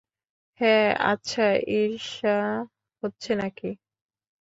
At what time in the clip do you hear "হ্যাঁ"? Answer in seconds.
0.59-0.89